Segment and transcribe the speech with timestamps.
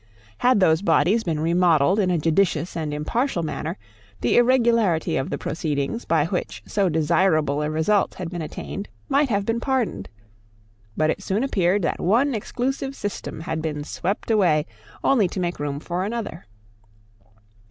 [0.39, 3.77] Had those bodies been remodelled in a judicious and impartial manner,
[4.21, 9.29] the irregularity of the proceedings by which so desirable a result had been attained might
[9.29, 10.09] have been pardoned.
[10.97, 14.65] But it soon appeared that one exclusive system had been swept away
[15.03, 16.47] only to make room for another.